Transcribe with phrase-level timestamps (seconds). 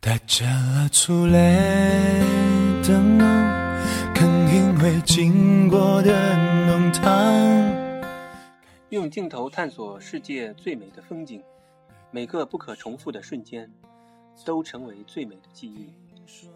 [0.00, 2.20] 大家出来
[2.86, 3.24] 等我，
[4.14, 6.36] 肯定会经过的
[6.66, 7.12] 弄堂。
[8.90, 11.42] 用镜头探索世界最美的风景，
[12.10, 13.68] 每个不可重复的瞬间，
[14.44, 15.92] 都成为最美的记忆。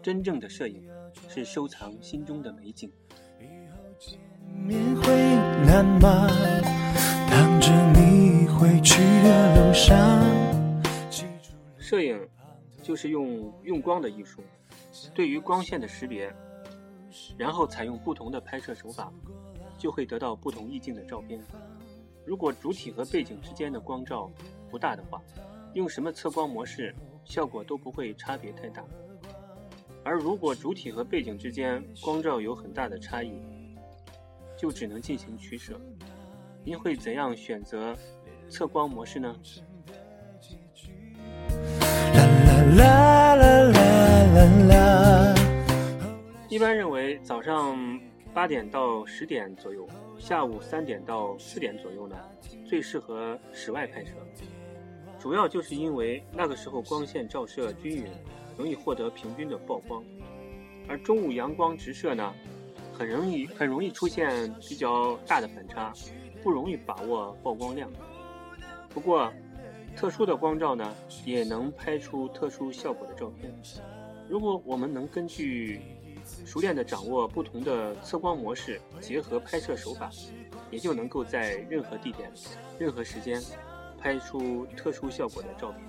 [0.01, 0.83] 真正的摄影
[1.27, 2.91] 是收藏心中的美景。
[4.65, 5.11] 面会
[5.65, 6.27] 难吗？
[7.29, 8.40] 当着你
[12.91, 14.41] 就是用用光的艺术，
[15.15, 16.29] 对于光线的识别，
[17.37, 19.09] 然后采用不同的拍摄手法，
[19.77, 21.39] 就会得到不同意境的照片。
[22.25, 24.29] 如果主体和背景之间的光照
[24.69, 25.21] 不大的话，
[25.73, 28.83] 用什么测光模式，效果都不会差别太大。
[30.03, 33.31] 而如果主体和背景之间光照有很大的差异，
[34.57, 35.79] 就只能进行取舍。
[36.65, 37.95] 您会怎样选择
[38.49, 39.33] 测光模式呢？
[42.77, 45.35] 啦啦啦啦啦。
[46.47, 47.77] 一般认为早上
[48.33, 49.85] 八点到十点左右，
[50.17, 52.15] 下午三点到四点左右呢，
[52.65, 54.11] 最适合室外拍摄。
[55.19, 58.05] 主要就是因为那个时候光线照射均匀，
[58.57, 60.01] 容易获得平均的曝光。
[60.87, 62.33] 而中午阳光直射呢，
[62.97, 65.91] 很容易很容易出现比较大的反差，
[66.41, 67.89] 不容易把握曝光量。
[68.93, 69.31] 不过，
[69.95, 73.53] 特殊的光照呢，也能拍出特殊效果的照片。
[74.27, 75.79] 如果我们能根据
[76.45, 80.09] 熟练地掌握不同的测光模式，结合拍摄手法，
[80.69, 82.31] 也就能够在任何地点、
[82.79, 83.41] 任何时间
[83.97, 85.81] 拍出特殊效果的照片。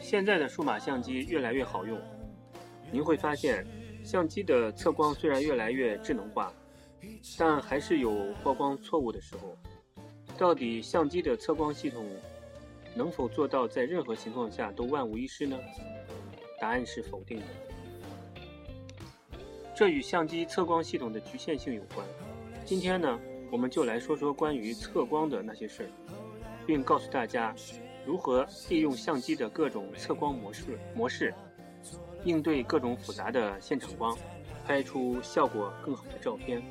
[0.00, 1.98] 现在的数码相机越来越好用，
[2.92, 3.66] 您会发现，
[4.04, 6.52] 相机的测光虽然越来越智能化，
[7.38, 9.56] 但还是有曝光错误的时候。
[10.38, 12.06] 到底相机的测光系统
[12.94, 15.58] 能否做到在任何情况下都万无一失呢？
[16.60, 17.46] 答案是否定的。
[19.74, 22.06] 这与相机测光系统的局限性有关。
[22.64, 23.18] 今天呢，
[23.50, 25.90] 我们就来说说关于测光的那些事儿，
[26.66, 27.54] 并告诉大家
[28.06, 31.32] 如何利用相机的各种测光模式模式，
[32.24, 34.16] 应对各种复杂的现场光，
[34.64, 36.62] 拍出效果更好的照片。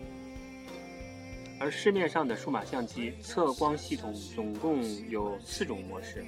[1.66, 6.24] 而市面上的数码相机测光系统总共有四种模式。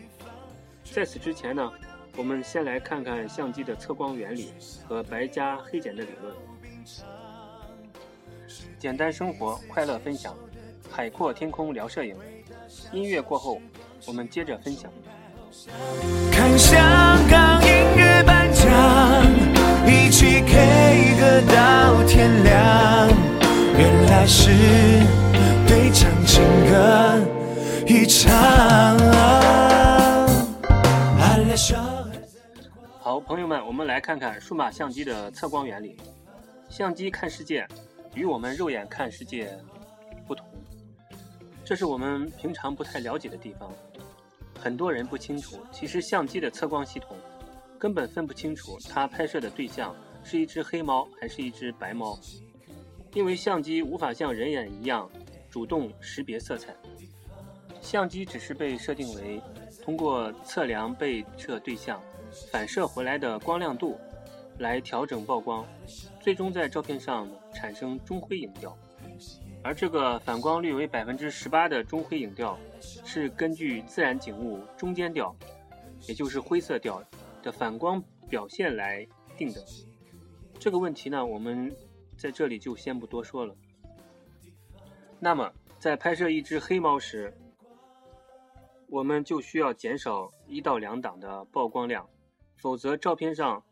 [0.84, 1.72] 在此之前呢，
[2.16, 4.52] 我们先来看看相机的测光原理
[4.88, 6.34] 和白加黑减的理论。
[8.80, 10.36] 简单生活，快乐分享，
[10.90, 12.16] 海阔天空聊摄影。
[12.92, 13.62] 音乐过后，
[14.08, 14.92] 我们接着分享。
[16.32, 16.82] 看香
[17.30, 18.66] 港音乐颁奖，
[19.86, 23.08] 一起 K 歌到天亮。
[23.78, 24.50] 原来是
[25.68, 27.20] 对唱情歌
[27.86, 28.98] 一场。
[33.00, 35.98] 好，朋友们，我们来看看数码相机的测光原理。
[36.70, 37.68] 相机看世界
[38.14, 39.58] 与我们肉眼看世界
[40.26, 40.46] 不同，
[41.66, 43.72] 这是我们平常不太了解的地方。
[44.60, 47.18] 很多人不清楚，其实相机的测光系统
[47.78, 52.20] 根本分不清楚它拍摄的对象是一只黑猫还是一只白猫，
[53.14, 55.10] 因为相机无法像人眼一样
[55.50, 56.76] 主动识别色彩。
[57.82, 59.42] 相机只是被设定为
[59.84, 62.02] 通过测量被摄对象
[62.52, 63.98] 反射回来的光亮度
[64.60, 65.66] 来调整曝光，
[66.20, 68.76] 最终在照片上产生中灰影调。
[69.64, 75.36] 而这个反光率为百分之十八的中灰影调，是根据自然景物中间调，
[76.08, 77.04] 也就是灰色调
[77.44, 79.64] 的反光表现来定的。
[80.60, 81.74] 这个问题呢，我们
[82.18, 83.56] 在这里就先不多说了。
[85.20, 87.36] 那么，在拍摄一只黑猫时，
[88.88, 92.08] 我们就需要减少一到两档的曝光量，
[92.56, 93.66] 否则照片上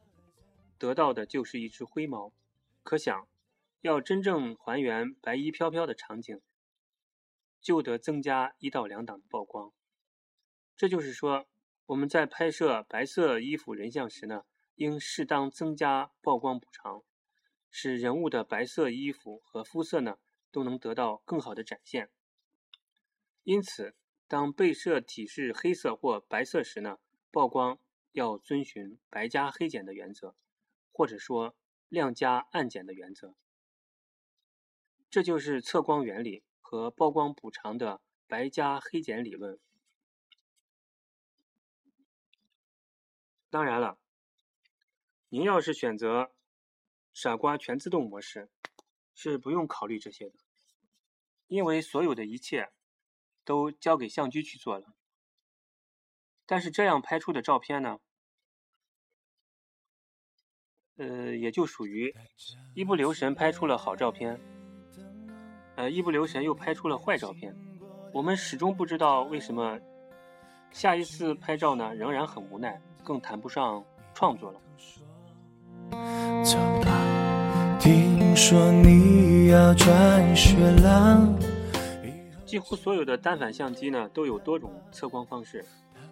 [0.79, 2.33] 得到的就是一只灰猫。
[2.81, 3.27] 可想，
[3.81, 6.41] 要真正还原白衣飘飘的场景，
[7.61, 9.71] 就得增加一到两档的曝光。
[10.75, 11.45] 这就是说，
[11.85, 14.45] 我们在拍摄白色衣服人像时呢，
[14.75, 17.03] 应适当增加曝光补偿，
[17.69, 20.17] 使人物的白色衣服和肤色呢
[20.55, 22.09] 都能得到更好的展现。
[23.43, 23.93] 因此，
[24.25, 26.97] 当被摄体是黑色或白色时呢，
[27.29, 27.77] 曝光
[28.13, 30.33] 要遵循白加黑减的原则，
[30.93, 31.57] 或者说
[31.89, 33.35] 亮加暗减的原则。
[35.09, 39.59] 这就是测光原理和曝光补偿的白加黑减理论。
[43.49, 43.97] 当然了，
[45.27, 46.31] 您要是选择
[47.13, 48.49] 傻瓜全自动模式，
[49.13, 50.39] 是不用考虑这些的，
[51.47, 52.69] 因为所有的一切
[53.43, 54.93] 都交给相机去做了。
[56.45, 57.99] 但是这样拍出的照片呢，
[60.97, 62.15] 呃，也就属于
[62.73, 64.39] 一不留神拍出了好照片，
[65.75, 67.55] 呃，一不留神又拍出了坏照片。
[68.13, 69.79] 我们始终不知道为什么
[70.71, 73.83] 下一次拍照呢，仍然很无奈，更谈不上
[74.13, 74.61] 创作了。
[78.35, 81.39] 说你要转学了。
[82.45, 85.65] 几乎所有的单反相机呢，都有多种测光方式，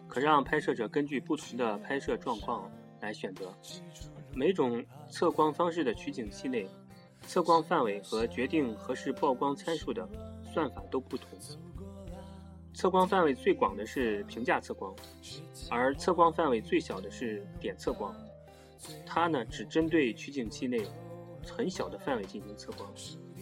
[0.07, 2.71] 可让拍摄者根据不同的拍摄状况
[3.01, 3.53] 来选择。
[4.33, 6.65] 每种测光方式的取景器内，
[7.27, 10.07] 测光范围和决定合适曝光参数的
[10.53, 11.27] 算法都不同。
[12.73, 14.95] 测光范围最广的是平价测光，
[15.69, 18.15] 而测光范围最小的是点测光。
[19.05, 20.81] 它呢，只针对取景器内
[21.51, 22.90] 很小的范围进行测光。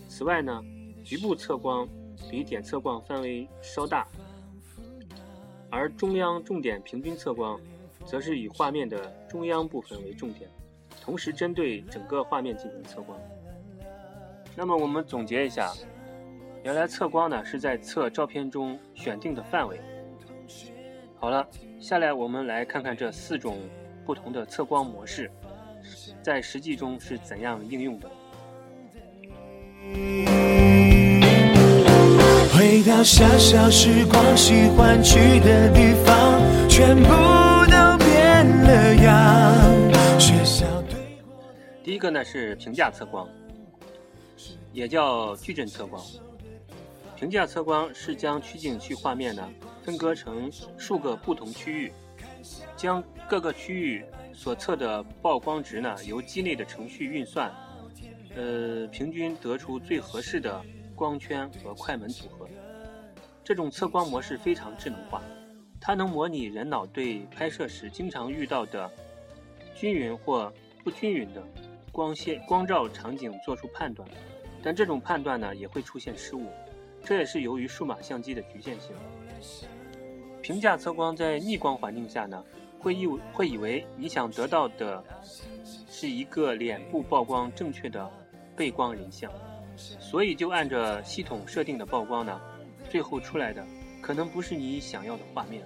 [0.08, 0.62] 此外呢，
[1.04, 1.88] 局部测光。
[2.30, 4.08] 比点测光范围稍大，
[5.72, 7.60] 而中央重点平均测光，
[8.06, 10.48] 则是以画面的中央部分为重点，
[11.02, 13.18] 同时针对整个画面进行测光。
[14.56, 15.74] 那么我们总结一下，
[16.64, 19.82] 原来测光呢是在测照片中选定的范围。
[21.16, 21.48] 好了，
[21.80, 23.58] 下来我们来看看这四种
[24.06, 25.32] 不同的测光模式，
[26.22, 28.10] 在实际中是怎样应用的。
[32.54, 36.40] 回到小小时光，喜欢去的地方，
[36.70, 40.20] 全部都变了样。
[40.20, 40.66] 学校
[41.84, 43.28] 第一个呢是评价测光，
[44.72, 46.02] 也叫矩阵测光。
[47.16, 49.48] 评价测光是将取景器画面呢
[49.84, 51.92] 分割成数个不同区域，
[52.76, 57.52] 将各个区域所测的曝光值呢由机内的程序运算，
[58.36, 60.62] 呃，平均得出最合适的。
[60.94, 62.48] 光圈和快门组合，
[63.44, 65.20] 这种测光模式非常智能化，
[65.80, 68.88] 它能模拟人脑对拍摄时经常遇到的
[69.74, 71.44] 均匀或不均匀的
[71.92, 74.08] 光线光照场景做出判断，
[74.62, 76.46] 但这种判断呢也会出现失误，
[77.04, 78.96] 这也是由于数码相机的局限性。
[80.44, 82.46] 评价测光在逆光环境下呢，
[82.82, 85.04] 会以会以为你想得到的
[85.90, 88.10] 是一个脸部曝光正确的
[88.56, 89.32] 背光人像。
[89.78, 92.40] 所以就按照系统设定的曝光呢，
[92.90, 93.66] 最后出来的
[94.02, 95.64] 可能不是你想要的画面。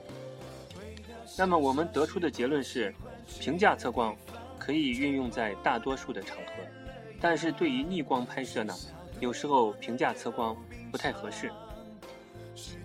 [1.38, 2.94] 那么我们得出的结论是，
[3.40, 4.16] 评价测光
[4.60, 6.64] 可以运用在大多数的场合，
[7.20, 8.74] 但是对于逆光拍摄呢，
[9.20, 10.56] 有时候评价测光
[10.92, 11.52] 不太合适。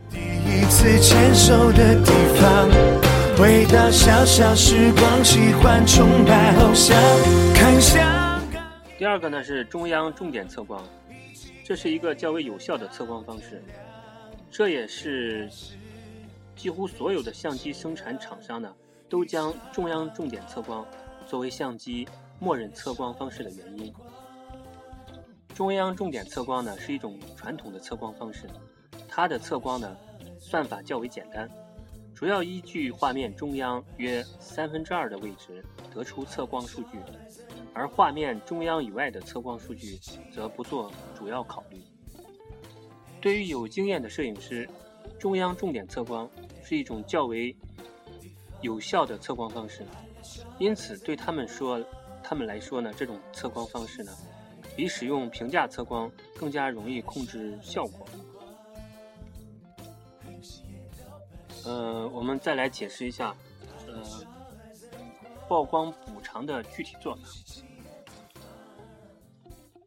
[0.08, 2.10] 第一次牵手的地
[2.40, 2.68] 方，
[3.40, 6.94] 回到小小时光，喜欢崇拜偶像，
[7.54, 8.62] 看香港。
[8.98, 10.86] 第二个呢是中央重点测光。
[11.64, 13.64] 这是一个较为有效的测光方式，
[14.50, 15.48] 这也是
[16.54, 18.70] 几乎所有的相机生产厂商呢
[19.08, 20.86] 都将中央重点测光
[21.26, 22.06] 作为相机
[22.38, 23.90] 默认测光方式的原因。
[25.54, 28.42] 中央重点测光呢是一种传统的测光方式，
[29.08, 29.96] 它的测光呢
[30.38, 31.50] 算法较为简单，
[32.20, 36.98] 主要依据画面中央约三分之二的位置得出测光数据。
[37.72, 39.98] 而画面中央以外的测光数据
[40.30, 41.80] 则不做主要考虑。
[43.22, 44.68] 对于有经验的摄影师，
[45.18, 46.28] 中央重点测光
[46.62, 47.56] 是一种较为
[48.60, 49.82] 有效的测光方式，
[50.58, 51.82] 因此对他们说，
[52.22, 54.12] 他们来说呢，这种测光方式呢，
[54.76, 58.06] 比使用评价测光更加容易控制效果。
[61.64, 63.34] 呃，我们再来解释一下，
[63.86, 64.02] 呃。
[65.48, 67.22] 曝光补偿的具体做法，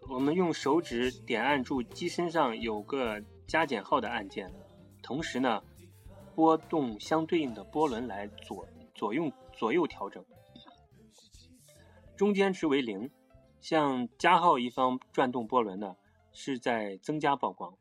[0.09, 4.51] 我们用手指点按住机身上有个加减号的按键，
[5.01, 5.63] 同时呢，
[6.35, 10.25] 拨动相对应的波轮来左左右左右调整。
[12.17, 13.09] 中间值为零，
[13.61, 15.95] 向加号一方转动波轮呢，
[16.33, 17.77] 是在增加曝光；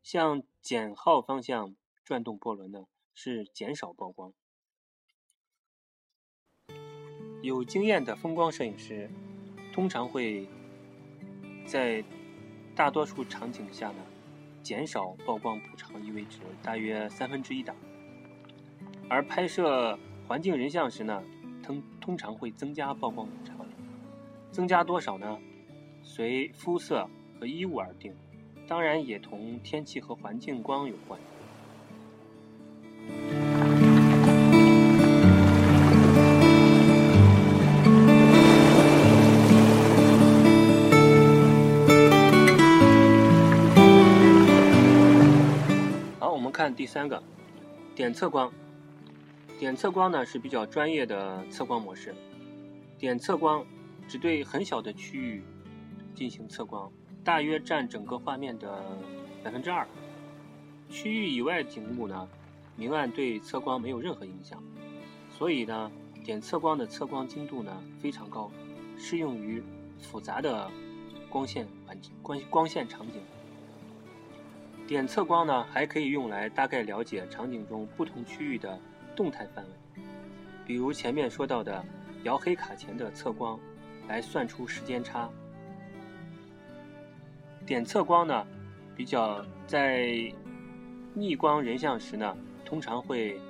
[0.00, 1.74] 向减号方向
[2.04, 2.86] 转动波轮呢，
[3.18, 4.32] 是减少曝光。
[7.42, 9.10] 有经验的风光摄影师，
[9.72, 10.46] 通常会
[11.66, 12.04] 在
[12.74, 14.06] 大多数场景下呢，
[14.62, 17.74] 减少曝光补偿一位值大约三分之一档，
[19.08, 21.24] 而拍摄环境人像时呢，
[21.62, 23.66] 通通常会增加曝光补偿，
[24.52, 25.38] 增加多少呢？
[26.02, 27.08] 随肤色
[27.40, 28.14] 和衣物而定，
[28.68, 31.18] 当然也同天气和环境光有关。
[46.76, 47.22] 第三个，
[47.94, 48.52] 点测光。
[49.58, 52.14] 点测光呢是比较专业的测光模式。
[52.98, 53.64] 点测光
[54.06, 55.42] 只对很小的区域
[56.14, 56.92] 进行测光，
[57.24, 58.84] 大约占整个画面的
[59.42, 59.88] 百分之二。
[60.90, 62.28] 区域以外景物呢，
[62.76, 64.62] 明暗对测光没有任何影响，
[65.30, 65.90] 所以呢，
[66.22, 68.50] 点测光的测光精度呢非常高，
[68.98, 69.62] 适用于
[69.98, 70.70] 复杂的
[71.30, 73.22] 光线环境光光线场景。
[74.86, 78.78] 点测光呢，还可以用来大概了解场景中不同区域的
[79.16, 80.02] 动态范围，
[80.64, 81.84] 比如前面说到的
[82.22, 83.58] 摇黑卡前的测光，
[84.06, 85.28] 来算出时间差。
[87.66, 88.46] 点测光呢，
[88.94, 90.32] 比较在
[91.14, 93.40] 逆光人像时呢，通常会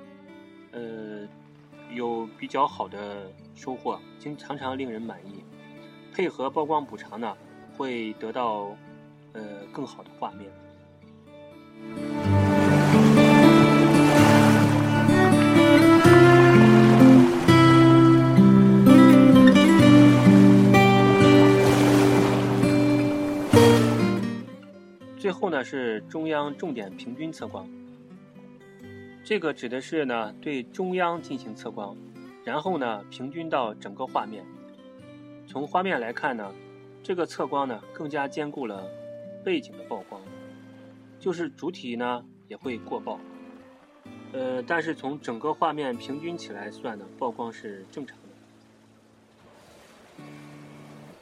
[0.71, 1.27] 呃
[1.93, 5.43] 有比较好的收获，经常常令人满意。
[6.11, 7.37] 配合曝光补偿呢，
[7.77, 8.75] 会得到
[9.33, 10.49] 呃更好的画面。
[25.17, 27.67] 最后呢是中央重点平均测光，
[29.23, 31.95] 这个指的是呢对中央进行测光，
[32.45, 34.45] 然后呢平均到整个画面。
[35.45, 36.53] 从画面来看呢，
[37.03, 38.89] 这个测光呢更加兼顾了
[39.43, 40.21] 背景的曝光。
[41.19, 43.19] 就是主体呢也会过曝，
[44.33, 48.23] 呃，但是从整个画面平均起来算呢，曝光是正常的。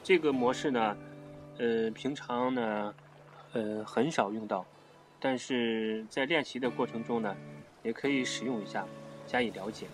[0.02, 0.96] 这个模式呢，
[1.58, 2.94] 呃，平常呢，
[3.52, 4.64] 呃，很少用到，
[5.18, 7.36] 但是在练习的过程中呢，
[7.82, 8.86] 也可以使用一下，
[9.26, 9.86] 加以了解。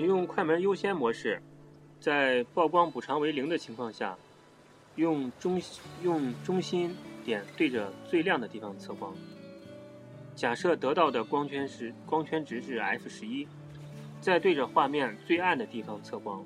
[0.00, 1.42] 使用快门优先模式，
[2.00, 4.16] 在曝光补偿为零的情况下，
[4.96, 5.60] 用中
[6.02, 9.14] 用中心点对着最亮的地方测光。
[10.34, 13.46] 假设得到的光圈是光圈值是 f 十一，
[14.22, 16.42] 再对着画面最暗的地方测光。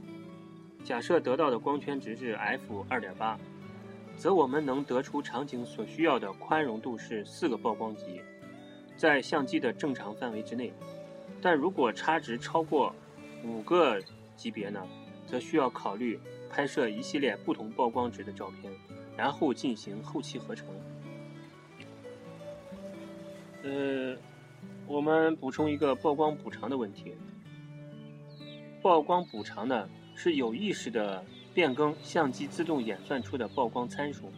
[0.83, 3.39] 假设得到的光圈值是 f 二点八，
[4.17, 8.21] 则我们能得出场景所需要的宽容度是四个曝光级，
[8.97, 10.73] 在相机的正常范围之内。
[11.41, 12.93] 但如果差值超过，
[13.45, 14.01] 五个
[14.37, 14.81] 级别呢，
[15.27, 16.19] 则需要考虑
[16.51, 18.73] 拍摄一系列不同曝光值的照片，
[19.17, 20.67] 然后进行后期合成。
[23.63, 24.17] 呃，
[24.87, 27.15] 我们补充一个曝光补偿的问题。
[28.83, 31.25] 曝光补偿呢，是有意识的
[31.55, 34.31] 变更相机自动演算出的曝光参数，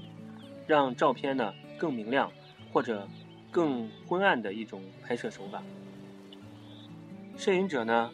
[0.67, 2.31] 让照片呢更明亮
[2.73, 3.09] 或者
[3.51, 5.63] 更昏暗的一种拍摄手法。
[7.37, 8.11] 摄影者呢？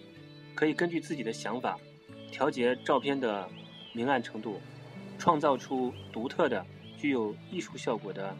[0.54, 1.78] 可以根据自己的想法
[2.30, 3.48] 调节照片的
[3.92, 4.60] 明暗程度，
[5.18, 6.64] 创造出独特的、
[6.96, 8.36] 具有艺术效果的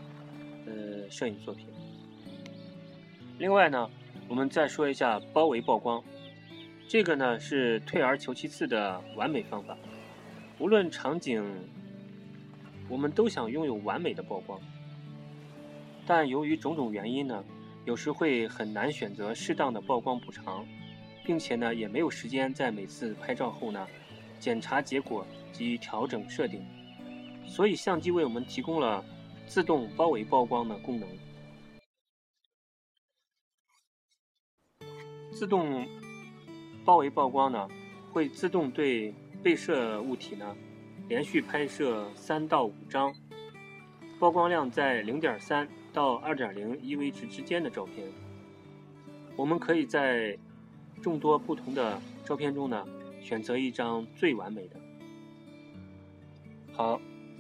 [0.67, 1.67] 呃摄影作品。
[3.39, 3.91] 另外呢，
[4.29, 6.03] 我们再说一下包围曝光，
[6.87, 9.77] 这个呢是退而求其次的完美方法。
[10.59, 11.45] 无论场景，
[12.89, 14.61] 我们都想拥有完美的曝光，
[16.07, 17.43] 但由于种种原因呢，
[17.85, 20.65] 有时会很难选择适当的曝光补偿。
[21.25, 23.87] 并且呢，也没有时间在每次拍照后呢，
[24.39, 26.65] 检查结果及调整设定，
[27.47, 29.05] 所以相机为我们提供了
[29.47, 31.09] 自动包围曝光的功能。
[35.33, 35.87] 自动
[36.85, 37.69] 包围曝光呢，
[38.13, 40.57] 会自动对被摄物体呢，
[41.09, 43.13] 连续拍摄三到五张，
[44.21, 48.07] 曝光量在零点三到二点零 eV 值之间的照片。
[49.35, 50.39] 我们可以在
[51.03, 52.87] 众多不同的照片中呢，
[53.21, 54.77] 选择一张最完美的。
[56.73, 56.99] 好，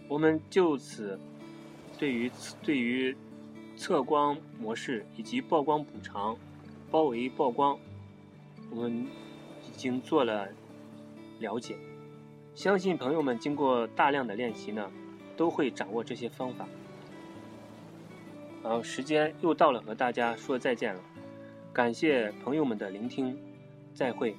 [0.08, 1.18] 我们就此
[1.98, 2.30] 对于
[2.62, 3.16] 对于
[3.76, 6.36] 测光模式以及曝光补偿、
[6.90, 7.78] 包围曝光，
[8.70, 9.06] 我们
[9.66, 10.48] 已经做了
[11.38, 11.76] 了解。
[12.54, 14.90] 相信朋友们经过大量的练习呢，
[15.36, 16.68] 都会掌握这些方法。
[18.62, 21.00] 好，时间又到了和大家说再见了，
[21.72, 23.34] 感谢朋友们的聆听。
[23.94, 24.36] 再会。